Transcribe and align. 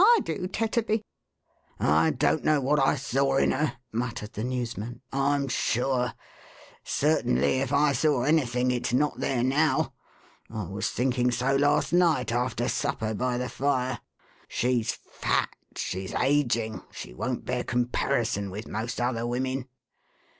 I 0.03 0.19
do, 0.23 0.47
Tetterby."" 0.47 1.03
I 1.79 2.09
don't 2.09 2.43
know 2.43 2.59
what 2.59 2.79
I 2.79 2.95
saw 2.95 3.37
in 3.37 3.51
her," 3.51 3.77
muttered 3.91 4.33
the 4.33 4.43
newsman, 4.43 5.01
4i 5.13 5.19
I'm 5.19 5.47
sure:— 5.47 6.15
certainly, 6.83 7.59
if 7.59 7.71
I 7.71 7.91
saw 7.93 8.23
anything, 8.23 8.71
it's 8.71 8.93
not 8.93 9.19
there 9.19 9.43
now. 9.43 9.93
I 10.49 10.63
was 10.63 10.89
thinking 10.89 11.29
so, 11.29 11.55
last 11.55 11.93
night, 11.93 12.31
after 12.31 12.67
supper, 12.67 13.13
by 13.13 13.37
the 13.37 13.47
fire. 13.47 13.99
She's 14.47 14.91
fat, 14.91 15.49
she's 15.75 16.15
ageing, 16.15 16.81
she 16.89 17.13
won't 17.13 17.45
bear 17.45 17.63
comparison 17.63 18.49
with 18.49 18.67
most 18.67 18.99
other 18.99 19.27
women." 19.27 19.67